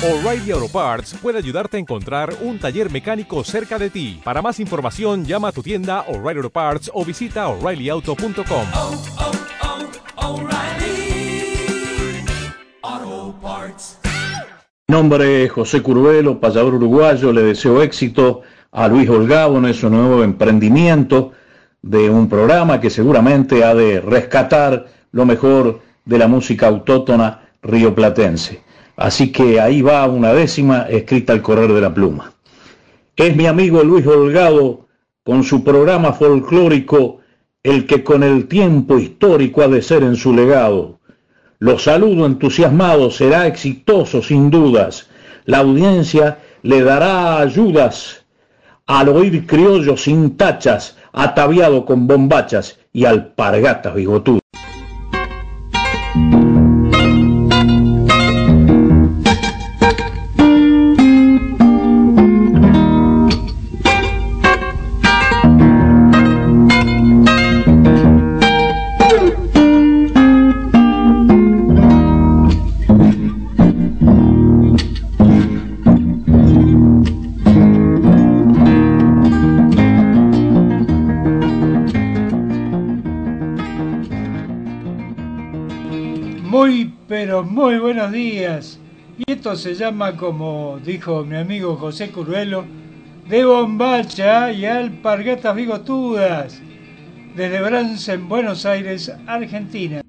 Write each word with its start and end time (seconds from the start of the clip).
O'Reilly 0.00 0.52
Auto 0.52 0.68
Parts 0.68 1.16
puede 1.20 1.38
ayudarte 1.38 1.76
a 1.76 1.80
encontrar 1.80 2.32
un 2.42 2.60
taller 2.60 2.88
mecánico 2.88 3.42
cerca 3.42 3.80
de 3.80 3.90
ti. 3.90 4.20
Para 4.22 4.40
más 4.40 4.60
información, 4.60 5.24
llama 5.24 5.48
a 5.48 5.52
tu 5.52 5.60
tienda 5.60 6.04
O'Reilly 6.06 6.38
Auto 6.38 6.50
Parts 6.50 6.88
o 6.94 7.04
visita 7.04 7.48
oreillyauto.com. 7.48 8.66
oh, 8.76 8.94
oh, 12.92 13.32
Parts. 13.42 13.98
Nombre 14.86 15.42
es 15.42 15.50
José 15.50 15.82
Curvelo, 15.82 16.38
payador 16.38 16.74
uruguayo. 16.74 17.32
Le 17.32 17.42
deseo 17.42 17.82
éxito 17.82 18.42
a 18.70 18.86
Luis 18.86 19.10
Holgado 19.10 19.58
en 19.58 19.74
su 19.74 19.90
nuevo 19.90 20.22
emprendimiento 20.22 21.32
de 21.82 22.08
un 22.08 22.28
programa 22.28 22.80
que 22.80 22.90
seguramente 22.90 23.64
ha 23.64 23.74
de 23.74 24.00
rescatar 24.00 24.86
lo 25.10 25.26
mejor 25.26 25.80
de 26.04 26.18
la 26.18 26.28
música 26.28 26.68
autóctona 26.68 27.48
rioplatense. 27.62 28.67
Así 28.98 29.30
que 29.30 29.60
ahí 29.60 29.80
va 29.80 30.04
una 30.08 30.32
décima 30.32 30.82
escrita 30.88 31.32
al 31.32 31.40
correr 31.40 31.72
de 31.72 31.80
la 31.80 31.94
pluma. 31.94 32.32
Es 33.14 33.36
mi 33.36 33.46
amigo 33.46 33.84
Luis 33.84 34.04
Holgado 34.04 34.88
con 35.22 35.44
su 35.44 35.62
programa 35.62 36.12
folclórico 36.12 37.20
el 37.62 37.86
que 37.86 38.02
con 38.02 38.24
el 38.24 38.48
tiempo 38.48 38.98
histórico 38.98 39.62
ha 39.62 39.68
de 39.68 39.82
ser 39.82 40.02
en 40.02 40.16
su 40.16 40.34
legado. 40.34 40.98
Lo 41.60 41.78
saludo 41.78 42.26
entusiasmado, 42.26 43.12
será 43.12 43.46
exitoso 43.46 44.20
sin 44.20 44.50
dudas. 44.50 45.08
La 45.44 45.58
audiencia 45.58 46.38
le 46.62 46.82
dará 46.82 47.38
ayudas 47.38 48.24
al 48.86 49.10
oír 49.10 49.46
criollo 49.46 49.96
sin 49.96 50.36
tachas, 50.36 50.96
ataviado 51.12 51.84
con 51.84 52.08
bombachas 52.08 52.80
y 52.92 53.04
alpargatas 53.04 53.94
bigotudas. 53.94 54.47
Muy 87.58 87.76
buenos 87.80 88.12
días. 88.12 88.78
Y 89.18 89.32
esto 89.32 89.56
se 89.56 89.74
llama, 89.74 90.16
como 90.16 90.78
dijo 90.78 91.24
mi 91.24 91.34
amigo 91.34 91.74
José 91.74 92.12
Curvelo, 92.12 92.64
de 93.28 93.44
bombacha 93.44 94.52
y 94.52 94.64
alpargatas 94.64 95.56
bigotudas. 95.56 96.62
Desde 97.34 97.60
Brance, 97.60 98.12
en 98.12 98.28
Buenos 98.28 98.64
Aires, 98.64 99.12
Argentina. 99.26 100.02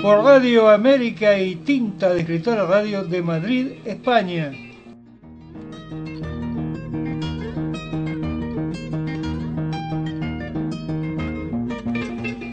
Por 0.00 0.24
Radio 0.24 0.70
América 0.70 1.36
y 1.36 1.56
Tinta 1.56 2.10
de 2.10 2.20
Escritora 2.20 2.64
Radio 2.64 3.02
de 3.02 3.22
Madrid, 3.22 3.66
España. 3.84 4.52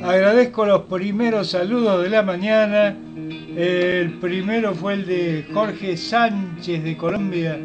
Agradezco 0.07 0.65
los 0.65 0.83
primeros 0.83 1.49
saludos 1.49 2.01
de 2.01 2.09
la 2.09 2.23
mañana. 2.23 2.95
El 3.57 4.13
primero 4.21 4.73
fue 4.73 4.93
el 4.93 5.05
de 5.05 5.45
Jorge 5.53 5.97
Sánchez 5.97 6.81
de 6.81 6.95
Colombia, 6.95 7.59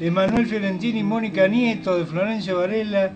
Emanuel 0.00 0.46
Fiorentini, 0.46 1.04
Mónica 1.04 1.46
Nieto 1.46 1.96
de 1.96 2.04
Florencia 2.04 2.54
Varela 2.54 3.12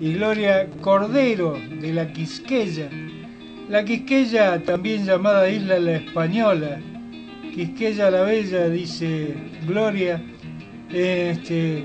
y 0.00 0.14
Gloria 0.14 0.66
Cordero 0.80 1.58
de 1.78 1.92
la 1.92 2.10
Quisqueya. 2.10 2.88
La 3.68 3.84
Quisqueya, 3.84 4.62
también 4.62 5.04
llamada 5.04 5.50
Isla 5.50 5.78
La 5.78 5.96
Española. 5.96 6.80
Quisqueya 7.54 8.10
la 8.10 8.22
Bella, 8.22 8.70
dice 8.70 9.34
Gloria. 9.66 10.22
Este, 10.88 11.84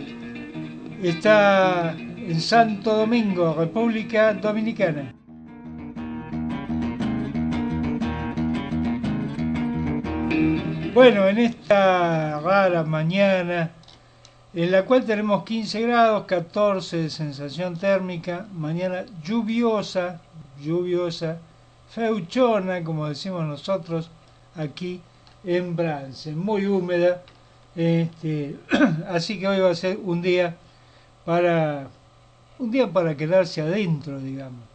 está 1.04 1.94
en 1.98 2.40
Santo 2.40 2.96
Domingo, 2.96 3.54
República 3.60 4.34
Dominicana. 4.34 5.14
Bueno, 10.94 11.26
en 11.30 11.38
esta 11.38 12.42
rara 12.42 12.84
mañana, 12.84 13.72
en 14.54 14.72
la 14.72 14.84
cual 14.84 15.06
tenemos 15.06 15.46
15 15.46 15.84
grados, 15.84 16.26
14 16.26 17.04
de 17.04 17.10
sensación 17.10 17.78
térmica, 17.78 18.46
mañana 18.52 19.06
lluviosa, 19.24 20.20
lluviosa, 20.62 21.38
feuchona, 21.90 22.84
como 22.84 23.08
decimos 23.08 23.46
nosotros 23.46 24.12
aquí 24.54 25.00
en 25.46 25.78
Brance, 25.78 26.34
muy 26.34 26.66
húmeda. 26.66 27.24
Este, 27.74 28.58
así 29.08 29.40
que 29.40 29.48
hoy 29.48 29.62
va 29.62 29.72
a 29.72 29.76
ser 29.76 29.98
un 30.04 30.22
día 30.22 30.58
para 31.24 31.88
un 32.60 32.70
día 32.70 32.92
para 32.92 33.16
quedarse 33.16 33.62
adentro, 33.62 34.20
digamos, 34.20 34.66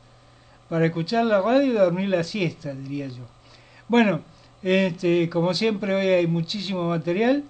para 0.71 0.87
escuchar 0.87 1.27
la 1.27 1.43
radio 1.43 1.66
y 1.66 1.72
dormir 1.72 2.09
la 2.09 2.25
siesta, 2.25 2.72
diría 2.72 3.09
yo. 3.09 3.25
Bueno, 3.87 4.22
este, 4.62 5.28
como 5.28 5.55
siempre, 5.55 5.94
hoy 5.94 6.06
hay 6.06 6.27
muchísimo 6.27 6.89
material. 6.89 7.44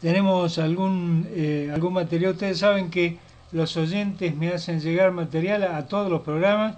Tenemos 0.00 0.58
algún, 0.58 1.26
eh, 1.30 1.70
algún 1.72 1.94
material. 1.94 2.32
Ustedes 2.32 2.58
saben 2.58 2.90
que 2.90 3.18
los 3.52 3.76
oyentes 3.76 4.34
me 4.36 4.48
hacen 4.48 4.80
llegar 4.80 5.12
material 5.12 5.62
a, 5.62 5.86
todos 5.86 6.10
los 6.10 6.22
programas. 6.22 6.76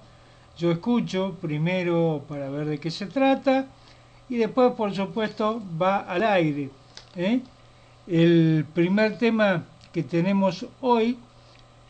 Yo 0.58 0.70
escucho 0.70 1.36
primero 1.40 2.24
para 2.28 2.48
ver 2.50 2.66
de 2.66 2.78
qué 2.78 2.90
se 2.90 3.06
trata 3.06 3.66
y 4.28 4.36
después, 4.36 4.72
por 4.72 4.94
supuesto, 4.94 5.62
va 5.80 5.98
al 5.98 6.22
aire. 6.22 6.70
¿eh? 7.16 7.40
El 8.06 8.64
primer 8.74 9.18
tema 9.18 9.64
que 9.92 10.02
tenemos 10.02 10.66
hoy 10.80 11.18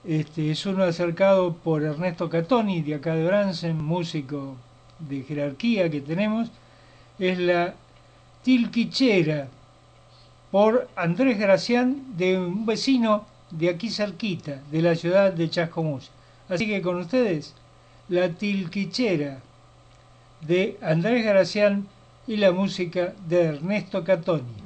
este, 0.04 0.52
es 0.52 0.64
uno 0.66 0.84
acercado 0.84 1.54
por 1.54 1.82
Ernesto 1.82 2.30
Catoni, 2.30 2.82
de 2.82 2.94
acá 2.94 3.14
de 3.14 3.26
Bransen, 3.26 3.82
músico 3.82 4.54
de 5.00 5.22
jerarquía 5.22 5.90
que 5.90 6.00
tenemos 6.00 6.50
es 7.18 7.38
la 7.38 7.74
Tilquichera 8.42 9.48
por 10.50 10.88
Andrés 10.96 11.38
Gracián 11.38 12.16
de 12.16 12.38
un 12.38 12.66
vecino 12.66 13.26
de 13.50 13.70
aquí 13.70 13.90
cerquita, 13.90 14.60
de 14.70 14.82
la 14.82 14.94
ciudad 14.94 15.32
de 15.32 15.50
Chascomús. 15.50 16.10
Así 16.48 16.66
que 16.66 16.82
con 16.82 16.96
ustedes, 16.96 17.54
la 18.08 18.28
Tilquichera 18.28 19.40
de 20.40 20.78
Andrés 20.80 21.24
Gracián 21.24 21.88
y 22.26 22.36
la 22.36 22.52
música 22.52 23.14
de 23.26 23.42
Ernesto 23.44 24.04
Catoni. 24.04 24.65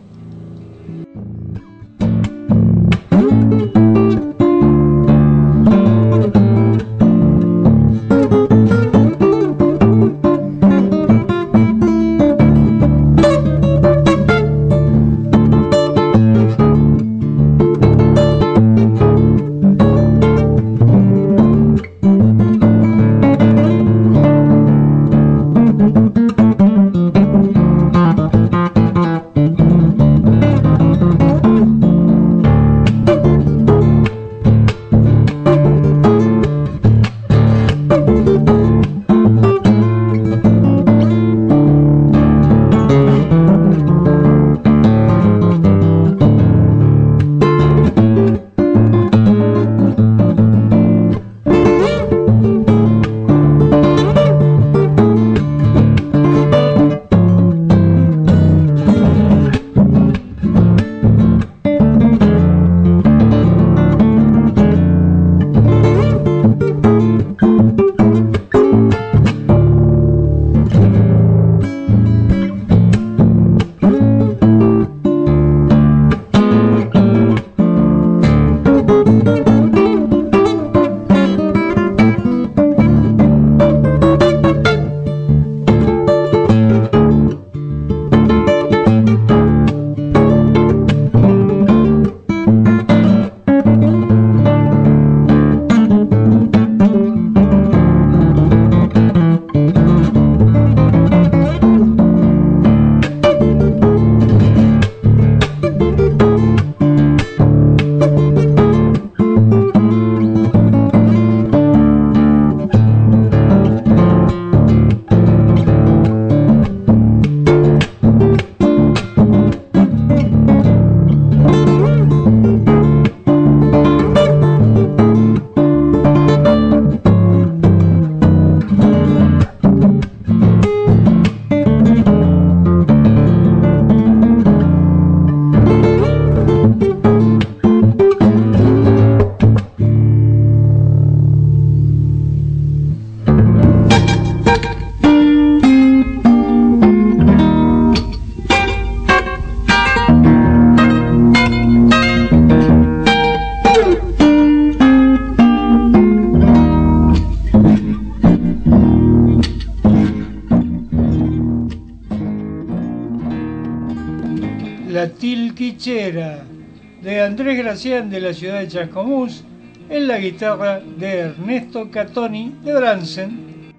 De 165.60 167.20
Andrés 167.20 167.58
Gracián 167.58 168.08
de 168.08 168.18
la 168.18 168.32
ciudad 168.32 168.60
de 168.60 168.68
Chascomús 168.68 169.44
en 169.90 170.08
la 170.08 170.16
guitarra 170.16 170.80
de 170.80 171.18
Ernesto 171.18 171.90
Catoni 171.90 172.54
de 172.64 172.72
Bransen. 172.72 173.72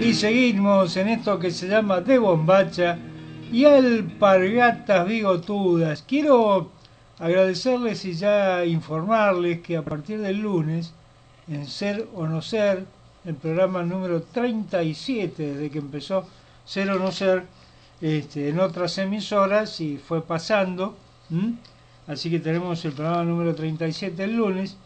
Y 0.00 0.14
seguimos 0.14 0.96
en 0.98 1.08
esto 1.08 1.36
que 1.40 1.50
se 1.50 1.66
llama 1.66 2.00
De 2.00 2.16
Bombacha 2.18 2.96
y 3.50 3.64
Alpargatas 3.64 5.08
Bigotudas. 5.08 6.04
Quiero 6.06 6.70
agradecerles 7.18 8.04
y 8.04 8.12
ya 8.12 8.64
informarles 8.64 9.62
que 9.62 9.76
a 9.76 9.82
partir 9.82 10.20
del 10.20 10.42
lunes, 10.42 10.94
en 11.48 11.66
Ser 11.66 12.06
o 12.14 12.28
No 12.28 12.40
Ser, 12.40 12.86
el 13.24 13.34
programa 13.34 13.82
número 13.82 14.22
37 14.22 15.54
desde 15.54 15.70
que 15.70 15.78
empezó 15.78 16.26
Ser 16.64 16.90
o 16.90 16.98
No 16.98 17.10
Ser 17.10 17.44
este, 18.00 18.48
en 18.48 18.60
otras 18.60 18.98
emisoras 18.98 19.80
y 19.80 19.96
fue 19.96 20.22
pasando. 20.22 20.96
Así 22.06 22.30
que 22.30 22.38
tenemos 22.38 22.84
el 22.84 22.92
programa 22.92 23.24
número 23.24 23.54
37 23.54 24.24
el 24.24 24.36
lunes. 24.36 24.76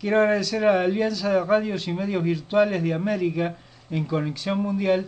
Quiero 0.00 0.20
agradecer 0.20 0.64
a 0.64 0.74
la 0.74 0.82
Alianza 0.82 1.30
de 1.30 1.44
Radios 1.44 1.86
y 1.88 1.92
Medios 1.92 2.22
Virtuales 2.22 2.82
de 2.82 2.92
América 2.92 3.56
en 3.90 4.04
Conexión 4.04 4.58
Mundial 4.58 5.06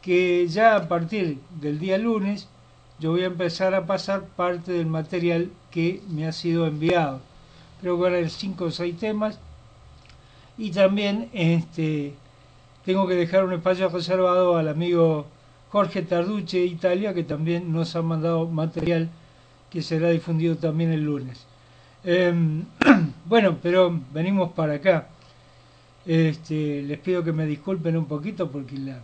que 0.00 0.46
ya 0.48 0.76
a 0.76 0.88
partir 0.88 1.38
del 1.60 1.78
día 1.78 1.98
lunes 1.98 2.48
yo 2.98 3.12
voy 3.12 3.22
a 3.22 3.26
empezar 3.26 3.74
a 3.74 3.86
pasar 3.86 4.24
parte 4.24 4.72
del 4.72 4.86
material 4.86 5.50
que 5.70 6.02
me 6.08 6.26
ha 6.26 6.32
sido 6.32 6.66
enviado. 6.66 7.20
Creo 7.80 7.96
que 7.96 8.02
van 8.02 8.12
a 8.12 8.16
haber 8.16 8.30
5 8.30 8.64
o 8.64 8.70
6 8.70 8.96
temas 8.96 9.38
y 10.56 10.70
también 10.70 11.28
este, 11.32 12.14
tengo 12.84 13.06
que 13.06 13.14
dejar 13.14 13.44
un 13.44 13.54
espacio 13.54 13.88
reservado 13.88 14.56
al 14.56 14.68
amigo 14.68 15.26
Jorge 15.70 16.02
Tarduche 16.02 16.64
Italia, 16.64 17.14
que 17.14 17.24
también 17.24 17.72
nos 17.72 17.96
ha 17.96 18.02
mandado 18.02 18.46
material 18.46 19.08
que 19.70 19.82
será 19.82 20.10
difundido 20.10 20.56
también 20.56 20.92
el 20.92 21.04
lunes. 21.04 21.46
Em, 22.04 22.64
bueno, 23.24 23.58
pero 23.60 23.98
venimos 24.12 24.52
para 24.52 24.74
acá. 24.74 25.08
Este, 26.06 26.82
les 26.82 26.98
pido 26.98 27.24
que 27.24 27.32
me 27.32 27.46
disculpen 27.46 27.96
un 27.96 28.04
poquito 28.04 28.50
porque 28.50 28.76
la, 28.76 29.00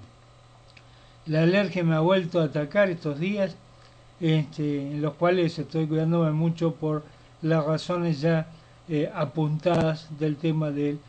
la 1.26 1.42
alergia 1.42 1.82
me 1.82 1.96
ha 1.96 2.00
vuelto 2.00 2.40
a 2.40 2.44
atacar 2.44 2.90
estos 2.90 3.18
días, 3.18 3.56
este, 4.20 4.92
en 4.92 5.02
los 5.02 5.14
cuales 5.14 5.58
estoy 5.58 5.86
cuidándome 5.86 6.30
mucho 6.32 6.74
por 6.74 7.02
las 7.42 7.64
razones 7.64 8.20
ya 8.20 8.46
eh, 8.88 9.10
apuntadas 9.14 10.06
del 10.18 10.36
tema 10.36 10.70
del 10.70 11.00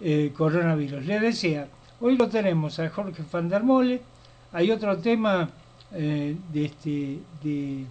eh, 0.00 0.32
coronavirus. 0.36 1.04
Les 1.04 1.20
decía, 1.20 1.68
hoy 2.00 2.16
lo 2.16 2.28
tenemos 2.28 2.78
a 2.78 2.88
Jorge 2.90 3.22
Van 3.30 3.48
der 3.48 3.62
Mole, 3.62 4.00
hay 4.52 4.70
otro 4.70 4.98
tema 4.98 5.50
eh, 5.92 6.36
de 6.52 6.64
este, 6.64 7.18
de, 7.42 7.84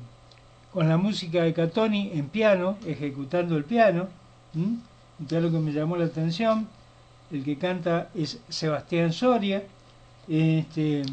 con 0.72 0.90
la 0.90 0.98
música 0.98 1.44
de 1.44 1.54
Catoni 1.54 2.12
en 2.14 2.28
piano, 2.30 2.78
ejecutando 2.86 3.56
el 3.56 3.64
piano, 3.64 4.08
lo 4.54 5.52
que 5.52 5.60
me 5.60 5.72
llamó 5.72 5.96
la 5.96 6.06
atención, 6.06 6.68
el 7.32 7.44
que 7.44 7.58
canta 7.58 8.10
es 8.14 8.40
Sebastián 8.50 9.14
Soria, 9.14 9.64
este, 10.28 11.04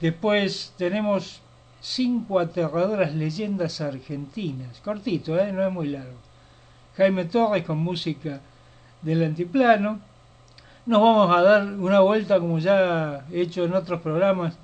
después 0.00 0.72
tenemos 0.76 1.40
cinco 1.80 2.38
aterradoras 2.38 3.14
leyendas 3.14 3.80
argentinas, 3.80 4.80
cortito, 4.80 5.38
¿eh? 5.38 5.52
no 5.52 5.66
es 5.66 5.72
muy 5.72 5.88
largo. 5.88 6.16
Jaime 6.96 7.24
Torres 7.26 7.64
con 7.64 7.78
música 7.78 8.40
del 9.02 9.22
antiplano. 9.24 10.00
Nos 10.86 11.02
vamos 11.02 11.36
a 11.36 11.42
dar 11.42 11.64
una 11.64 12.00
vuelta, 12.00 12.40
como 12.40 12.58
ya 12.58 13.24
he 13.30 13.42
hecho 13.42 13.64
en 13.64 13.74
otros 13.74 14.00
programas, 14.00 14.56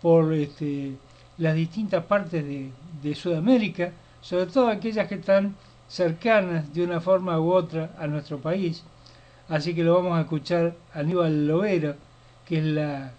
por 0.00 0.32
este, 0.34 0.96
las 1.38 1.54
distintas 1.54 2.04
partes 2.04 2.44
de, 2.44 3.14
Sudamérica, 3.14 3.92
sobre 4.20 4.46
todo 4.46 4.68
aquellas 4.68 5.08
que 5.08 5.16
están 5.16 5.56
cercanas 5.88 6.72
de 6.72 6.84
una 6.84 7.00
forma 7.00 7.40
u 7.40 7.52
otra 7.52 7.90
a 7.98 8.06
nuestro 8.06 8.38
país. 8.38 8.84
Así 9.48 9.74
que 9.74 9.82
lo 9.82 9.94
vamos 9.94 10.16
a 10.16 10.22
escuchar 10.22 10.74
a 10.94 11.00
Aníbal 11.00 11.48
Lovera, 11.48 11.96
que 12.46 12.58
es 12.58 12.64
la, 12.64 13.12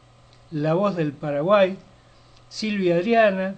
la 0.51 0.74
voz 0.74 0.96
del 0.96 1.12
Paraguay, 1.12 1.77
Silvia 2.48 2.96
Adriana, 2.96 3.55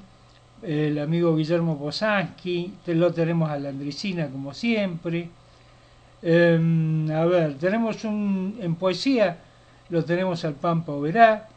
el 0.63 0.97
amigo 1.00 1.35
Guillermo 1.35 1.77
Posansky, 1.77 2.74
lo 2.88 3.13
tenemos 3.13 3.51
a 3.51 3.59
la 3.59 3.69
Andricina 3.69 4.27
como 4.29 4.53
siempre, 4.53 5.29
Em, 6.22 7.10
a 7.12 7.25
ver, 7.25 7.57
tenemos 7.57 8.03
un, 8.03 8.57
en 8.62 8.75
poesía, 8.75 9.38
lo 9.89 10.03
tenemos 10.03 10.43
al 10.45 10.53
Pampa 10.53 10.91
Oberá, 10.91 11.50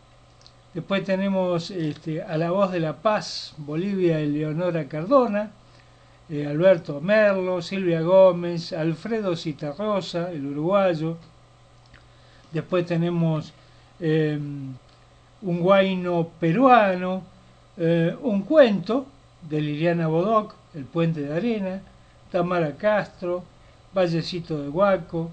después 0.75 1.05
tenemos 1.05 1.71
este, 1.71 2.23
a 2.23 2.37
la 2.37 2.50
voz 2.50 2.71
de 2.73 2.81
la 2.81 2.95
paz, 2.97 3.55
Bolivia, 3.57 4.21
Eleonora 4.21 4.87
Cardona, 4.87 5.50
eh, 6.29 6.47
Alberto 6.47 7.00
Merlo, 7.00 7.62
Silvia 7.62 8.03
Gómez, 8.03 8.73
Alfredo 8.73 9.35
Citarrosa, 9.37 10.31
el 10.31 10.45
uruguayo, 10.45 11.17
después 12.53 12.85
tenemos 12.85 13.53
em, 14.00 14.75
un 15.43 15.61
guaino 15.61 16.29
peruano, 16.38 17.23
eh, 17.79 18.15
un 18.21 18.43
cuento 18.43 19.07
de 19.49 19.61
Liliana 19.61 20.09
Bodoc, 20.09 20.55
El 20.75 20.85
puente 20.85 21.23
de 21.23 21.33
arena, 21.33 21.81
Tamara 22.31 22.73
Castro, 22.77 23.43
Vallecito 23.95 24.62
de 24.62 24.68
Huaco, 24.68 25.30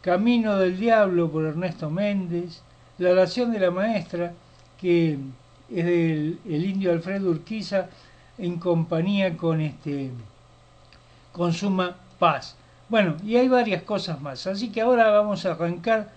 Camino 0.00 0.56
del 0.56 0.78
Diablo 0.78 1.30
por 1.30 1.44
Ernesto 1.44 1.90
Méndez, 1.90 2.62
La 2.98 3.10
oración 3.10 3.52
de 3.52 3.60
la 3.60 3.70
maestra, 3.70 4.32
que 4.80 5.18
es 5.70 5.84
del 5.84 6.38
el 6.44 6.64
indio 6.64 6.92
Alfredo 6.92 7.30
Urquiza 7.30 7.88
en 8.38 8.58
compañía 8.58 9.36
con 9.36 9.60
este 9.60 10.10
con 11.32 11.52
Suma 11.52 11.96
Paz. 12.18 12.56
Bueno, 12.88 13.16
y 13.24 13.36
hay 13.36 13.48
varias 13.48 13.82
cosas 13.82 14.20
más, 14.20 14.46
así 14.46 14.70
que 14.72 14.80
ahora 14.80 15.10
vamos 15.10 15.46
a 15.46 15.52
arrancar 15.52 16.10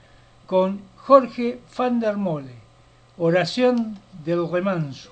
con 0.48 0.82
Jorge 0.98 1.60
van 1.78 2.00
der 2.00 2.18
Mole, 2.18 2.56
Oración 3.18 4.00
del 4.26 4.50
Remanso. 4.50 5.12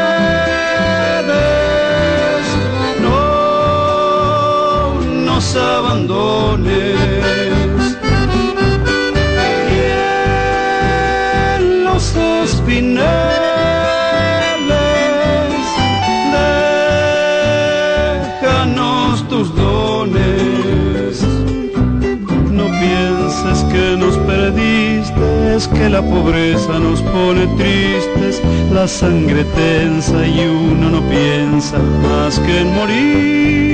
abandones. 5.55 6.99
Y 9.69 9.79
en 11.55 11.83
los 11.83 12.15
espineles, 12.45 13.01
déjanos 18.41 19.27
tus 19.27 19.55
dones. 19.55 21.23
No 22.51 22.65
pienses 22.67 23.63
que 23.71 23.97
nos 23.97 24.17
perdiste, 24.17 25.21
que 25.75 25.89
la 25.89 26.01
pobreza 26.01 26.79
nos 26.79 27.01
pone 27.01 27.47
tristes, 27.57 28.41
la 28.71 28.87
sangre 28.87 29.43
tensa 29.55 30.25
y 30.25 30.47
uno 30.47 30.89
no 30.89 31.01
piensa 31.09 31.77
más 32.03 32.39
que 32.39 32.61
en 32.61 32.75
morir. 32.75 33.70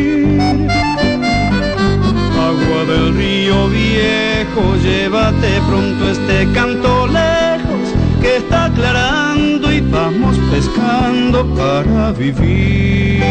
Del 3.08 3.16
río 3.16 3.70
viejo, 3.70 4.76
llévate 4.84 5.62
pronto 5.66 6.10
este 6.10 6.46
canto 6.52 7.08
lejos 7.08 7.94
que 8.20 8.36
está 8.36 8.66
aclarando 8.66 9.72
y 9.72 9.80
vamos 9.80 10.38
pescando 10.52 11.46
para 11.56 12.12
vivir. 12.12 13.24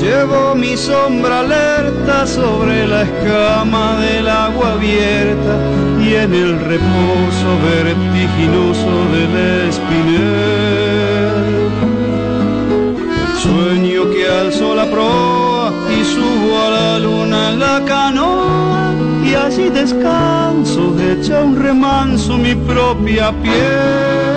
Llevo 0.00 0.54
mi 0.54 0.76
sombra 0.76 1.40
alerta 1.40 2.24
sobre 2.24 2.86
la 2.86 3.02
escama 3.02 3.98
del 3.98 4.28
agua 4.28 4.74
abierta 4.74 5.58
y 6.00 6.14
en 6.14 6.34
el 6.34 6.60
reposo 6.60 7.48
vertiginoso 7.64 8.90
del 9.10 9.68
espinel. 9.68 10.87
Alzo 14.58 14.74
la 14.74 14.86
proa 14.86 15.72
y 15.88 16.04
subo 16.04 16.58
a 16.66 16.70
la 16.70 16.98
luna 16.98 17.50
en 17.50 17.58
la 17.60 17.84
canoa 17.84 18.92
y 19.24 19.34
allí 19.34 19.68
descanso, 19.68 20.94
echa 21.00 21.44
un 21.44 21.56
remanso 21.56 22.38
mi 22.38 22.54
propia 22.54 23.32
piel. 23.42 24.36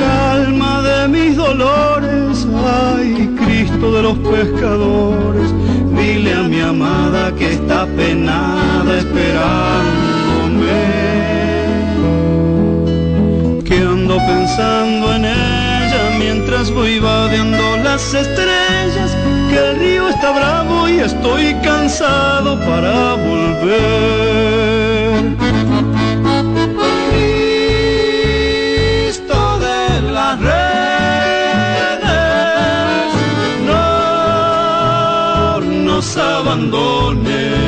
Calma 0.00 0.82
de 0.82 1.08
mis 1.08 1.36
dolores, 1.36 2.46
ay 2.64 3.28
Cristo 3.44 3.92
de 3.92 4.02
los 4.02 4.18
pescadores, 4.18 5.52
dile 5.96 6.34
a 6.34 6.42
mi 6.42 6.60
amada 6.60 7.34
que 7.34 7.52
está 7.52 7.86
penada 7.86 8.98
esperándome 8.98 10.78
que 13.64 13.78
ando 13.82 14.16
pensando 14.16 15.14
en 15.14 15.24
ella 15.24 15.47
voy 16.66 16.98
vadeando 16.98 17.76
las 17.84 18.12
estrellas, 18.12 19.16
que 19.48 19.56
el 19.56 19.78
río 19.78 20.08
está 20.08 20.32
bravo 20.32 20.88
y 20.88 20.98
estoy 20.98 21.54
cansado 21.62 22.58
para 22.66 23.14
volver. 23.14 23.76
Cristo 29.06 29.58
de 29.60 30.02
las 30.10 30.40
redes, 30.40 30.58
no 33.64 35.60
nos 35.60 36.16
abandones. 36.16 37.67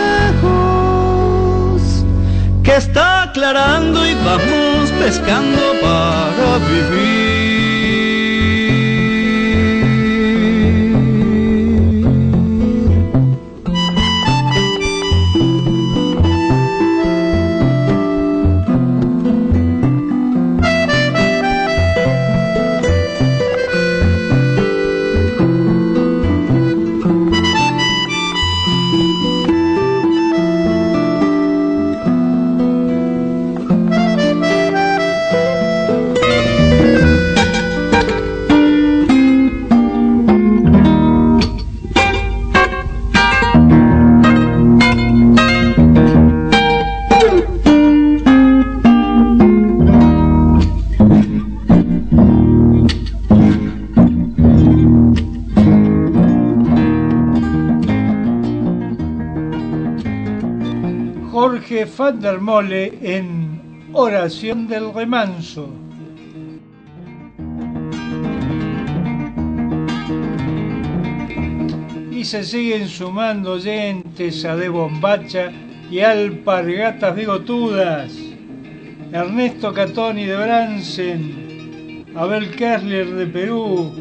está 2.77 3.23
aclarando 3.23 4.05
y 4.05 4.13
vamos 4.15 4.91
pescando 4.99 5.73
para 5.81 6.57
vivir. 6.69 7.40
Van 62.01 62.19
der 62.19 62.39
Mole 62.39 62.97
en 63.03 63.61
Oración 63.93 64.67
del 64.67 64.91
Remanso. 64.91 65.69
Y 72.11 72.23
se 72.23 72.43
siguen 72.43 72.87
sumando 72.87 73.53
oyentes 73.53 74.43
a 74.45 74.55
De 74.55 74.69
Bombacha 74.69 75.51
y 75.91 75.99
Alpargatas 75.99 77.15
Bigotudas. 77.15 78.11
Ernesto 79.13 79.71
Catoni 79.71 80.25
de 80.25 80.37
Bransen, 80.37 82.05
Abel 82.15 82.49
Kerler 82.55 83.13
de 83.13 83.27
Perú, 83.27 83.91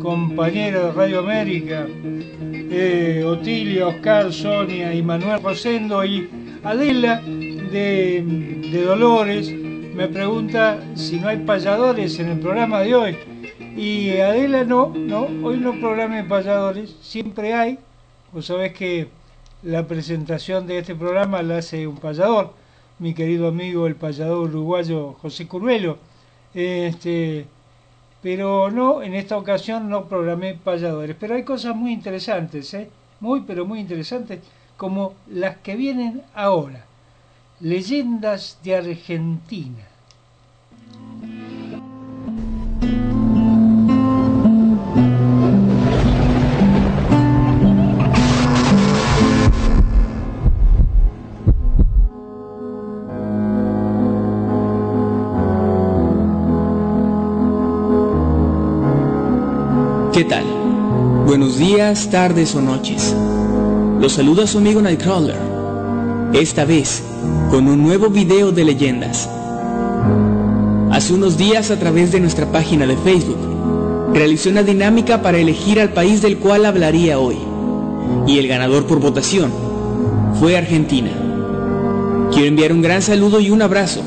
compañero 0.00 0.86
de 0.86 0.92
Radio 0.92 1.20
América, 1.20 1.86
eh, 2.72 3.22
Otilia, 3.24 3.86
Oscar, 3.86 4.32
Sonia 4.32 4.92
y 4.94 5.02
Manuel 5.02 5.42
Rosendo 5.42 6.04
y 6.04 6.39
Adela 6.62 7.22
de, 7.22 8.84
Dolores 8.84 9.50
me 9.50 10.08
pregunta 10.08 10.78
si 10.94 11.18
no 11.18 11.28
hay 11.28 11.38
payadores 11.38 12.18
en 12.18 12.28
el 12.28 12.38
programa 12.38 12.80
de 12.80 12.94
hoy. 12.94 13.16
Y 13.76 14.18
Adela 14.18 14.64
no, 14.64 14.88
no, 14.94 15.22
hoy 15.42 15.58
no 15.58 15.80
programa 15.80 16.22
payadores, 16.28 16.96
siempre 17.00 17.54
hay. 17.54 17.78
Vos 18.32 18.46
sabés 18.46 18.74
que 18.74 19.08
la 19.62 19.86
presentación 19.86 20.66
de 20.66 20.78
este 20.78 20.94
programa 20.94 21.42
la 21.42 21.58
hace 21.58 21.86
un 21.86 21.96
payador, 21.96 22.52
mi 22.98 23.14
querido 23.14 23.48
amigo 23.48 23.86
el 23.86 23.96
payador 23.96 24.50
uruguayo 24.50 25.14
José 25.22 25.48
Curvelo. 25.48 25.98
Este, 26.52 27.46
pero 28.22 28.70
no, 28.70 29.02
en 29.02 29.14
esta 29.14 29.38
ocasión 29.38 29.88
no 29.88 30.06
programé 30.06 30.54
payadores. 30.54 31.16
Pero 31.18 31.36
hay 31.36 31.42
cosas 31.44 31.74
muy 31.74 31.92
interesantes, 31.92 32.74
¿eh? 32.74 32.90
muy 33.20 33.42
pero 33.46 33.64
muy 33.64 33.80
interesantes, 33.80 34.40
como 34.80 35.12
las 35.28 35.58
que 35.58 35.76
vienen 35.76 36.22
ahora. 36.34 36.86
Leyendas 37.60 38.56
de 38.64 38.76
Argentina. 38.76 39.84
¿Qué 60.14 60.24
tal? 60.24 60.44
Buenos 61.26 61.58
días, 61.58 62.08
tardes 62.10 62.54
o 62.54 62.62
noches. 62.62 63.14
Los 64.00 64.12
saluda 64.12 64.46
su 64.46 64.56
amigo 64.56 64.80
Nightcrawler. 64.80 65.36
Esta 66.32 66.64
vez 66.64 67.02
con 67.50 67.68
un 67.68 67.82
nuevo 67.82 68.08
video 68.08 68.50
de 68.50 68.64
leyendas. 68.64 69.28
Hace 70.90 71.12
unos 71.12 71.36
días 71.36 71.70
a 71.70 71.78
través 71.78 72.10
de 72.10 72.18
nuestra 72.18 72.50
página 72.50 72.86
de 72.86 72.96
Facebook 72.96 73.36
realicé 74.14 74.48
una 74.48 74.62
dinámica 74.62 75.20
para 75.20 75.36
elegir 75.36 75.78
al 75.78 75.92
país 75.92 76.22
del 76.22 76.38
cual 76.38 76.64
hablaría 76.64 77.18
hoy. 77.18 77.36
Y 78.26 78.38
el 78.38 78.48
ganador 78.48 78.86
por 78.86 79.00
votación 79.00 79.52
fue 80.40 80.56
Argentina. 80.56 81.10
Quiero 82.32 82.48
enviar 82.48 82.72
un 82.72 82.80
gran 82.80 83.02
saludo 83.02 83.38
y 83.38 83.50
un 83.50 83.60
abrazo 83.60 84.00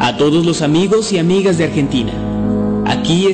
a 0.00 0.16
todos 0.16 0.46
los 0.46 0.62
amigos 0.62 1.12
y 1.12 1.18
amigas 1.18 1.58
de 1.58 1.64
Argentina. 1.64 2.14
Aquí 2.86 3.26